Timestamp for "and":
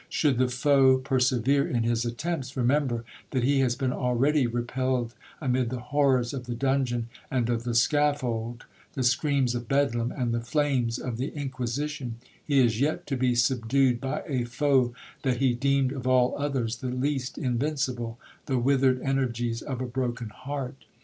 7.29-7.51, 10.11-10.33